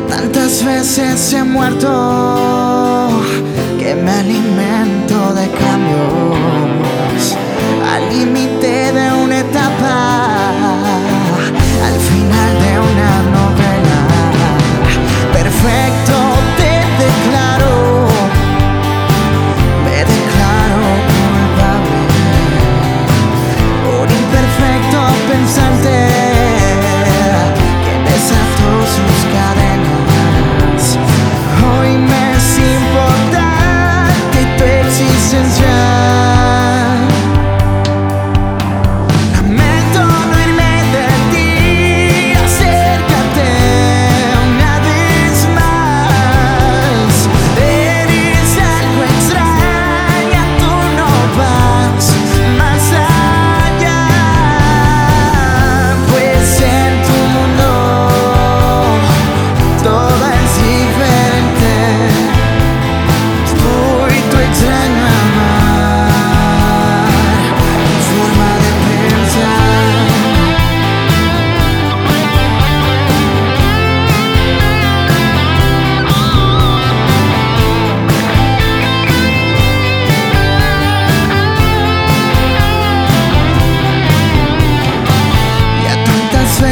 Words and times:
tantas 0.00 0.64
veces 0.64 1.32
he 1.32 1.42
muerto, 1.42 3.10
que 3.78 3.94
me 3.94 4.10
alimento 4.10 5.17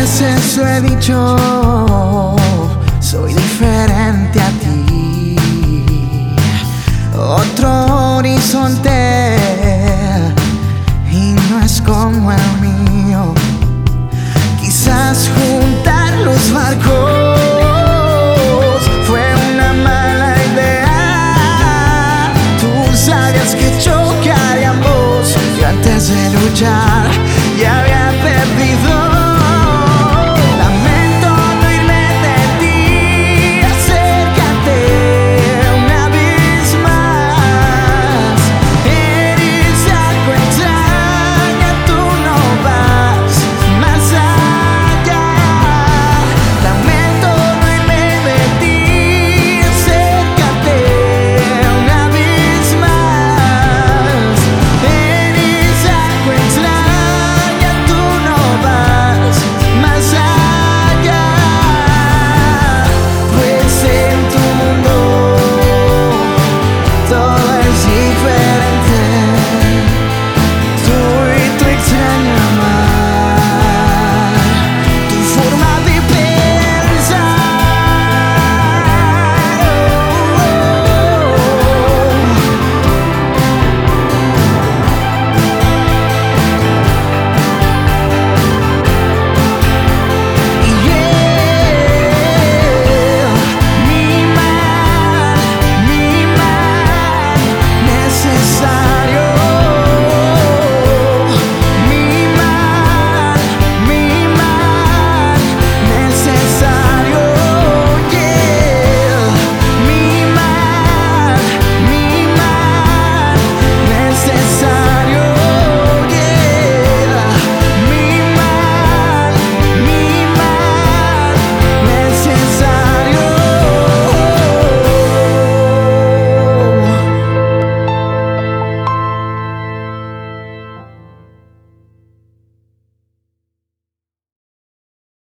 veces 0.07 0.57
lo 0.57 0.67
he 0.69 0.81
dicho. 0.83 1.86